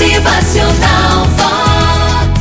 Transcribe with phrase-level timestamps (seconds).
[0.00, 2.40] Motivacional Vox.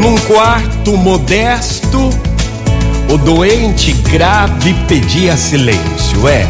[0.00, 2.08] Num quarto modesto,
[3.12, 6.48] o doente grave pedia silêncio, é.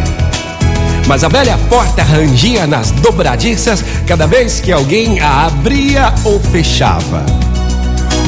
[1.08, 7.26] Mas a velha porta rangia nas dobradiças cada vez que alguém a abria ou fechava.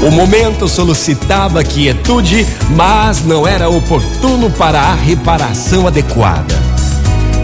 [0.02, 6.67] O momento solicitava quietude, mas não era oportuno para a reparação adequada.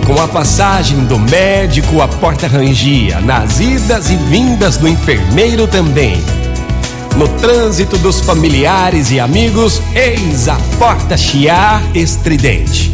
[0.07, 6.22] Com a passagem do médico, a porta rangia, nas idas e vindas do enfermeiro também.
[7.17, 12.93] No trânsito dos familiares e amigos, eis a porta chiar estridente.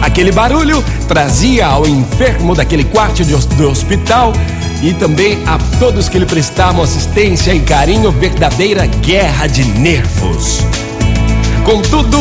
[0.00, 4.32] Aquele barulho trazia ao enfermo daquele quarto do hospital
[4.82, 10.64] e também a todos que lhe prestavam assistência e carinho verdadeira guerra de nervos.
[11.66, 12.18] Contudo,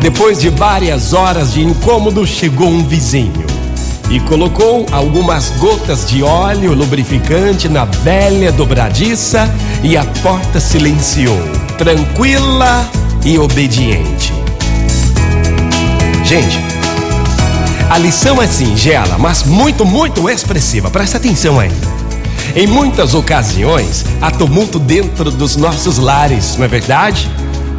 [0.00, 3.44] depois de várias horas de incômodo, chegou um vizinho
[4.08, 9.52] e colocou algumas gotas de óleo lubrificante na velha dobradiça
[9.82, 11.36] e a porta silenciou,
[11.76, 12.88] tranquila
[13.24, 14.32] e obediente.
[16.24, 16.60] Gente,
[17.90, 20.92] a lição é singela, mas muito, muito expressiva.
[20.92, 21.72] Presta atenção aí.
[22.54, 27.28] Em muitas ocasiões, há tumulto dentro dos nossos lares, não é verdade?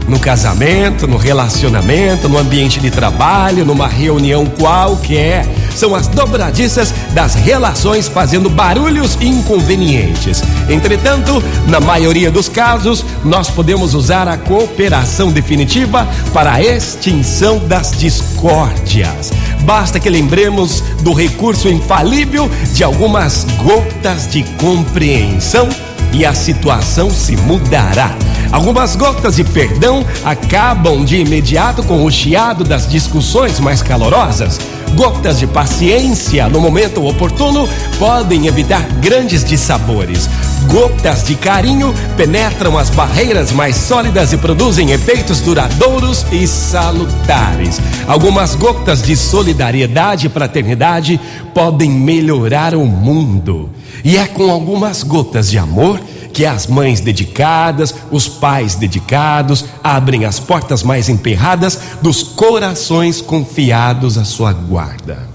[0.07, 5.45] No casamento, no relacionamento, no ambiente de trabalho, numa reunião qualquer.
[5.75, 10.41] São as dobradiças das relações fazendo barulhos inconvenientes.
[10.69, 17.91] Entretanto, na maioria dos casos, nós podemos usar a cooperação definitiva para a extinção das
[17.91, 19.31] discórdias.
[19.61, 25.67] Basta que lembremos do recurso infalível de algumas gotas de compreensão
[26.13, 28.15] e a situação se mudará.
[28.51, 34.59] Algumas gotas de perdão acabam de imediato com o chiado das discussões mais calorosas.
[34.95, 37.67] Gotas de paciência no momento oportuno
[37.99, 40.29] podem evitar grandes dissabores.
[40.67, 47.79] Gotas de carinho penetram as barreiras mais sólidas e produzem efeitos duradouros e salutares.
[48.07, 51.19] Algumas gotas de solidariedade e fraternidade
[51.53, 53.69] podem melhorar o mundo.
[54.03, 55.99] E é com algumas gotas de amor
[56.37, 64.19] que as mães dedicadas, os pais dedicados, abrem as portas mais emperradas dos corações confiados
[64.19, 65.27] à sua guarda.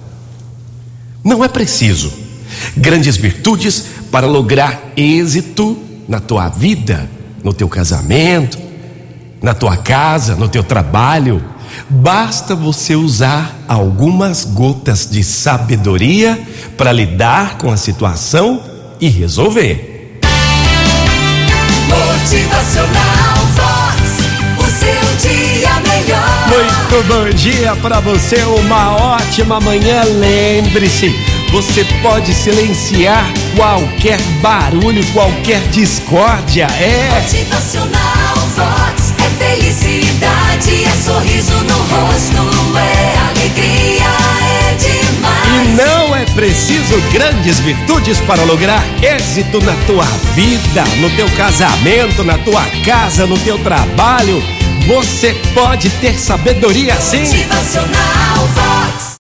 [1.25, 2.13] Não é preciso
[2.77, 5.77] grandes virtudes para lograr êxito
[6.07, 7.11] na tua vida,
[7.43, 8.57] no teu casamento,
[9.43, 11.45] na tua casa, no teu trabalho.
[11.91, 16.41] Basta você usar algumas gotas de sabedoria
[16.77, 18.63] para lidar com a situação
[19.01, 19.92] e resolver.
[22.23, 24.01] Motivacional Vox,
[24.57, 26.47] o seu dia melhor.
[26.47, 30.05] Muito bom dia para você, uma ótima manhã.
[30.05, 31.13] Lembre-se,
[31.51, 33.25] você pode silenciar
[33.57, 36.69] qualquer barulho, qualquer discórdia.
[36.79, 37.21] É.
[37.23, 39.82] Motivacional Vox é felicidade,
[46.53, 50.05] preciso grandes virtudes para lograr êxito na tua
[50.35, 54.43] vida, no teu casamento, na tua casa, no teu trabalho.
[54.87, 57.21] Você pode ter sabedoria sim.
[57.21, 59.02] Motivacional Vox.